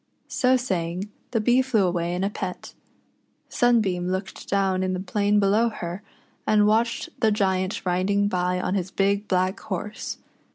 [0.29, 2.73] So saying, the Bee flew away in a pet.
[3.49, 6.01] Sunbeam looked down in the plain below her,
[6.47, 10.17] and watched the Giant riding by on his big black horse.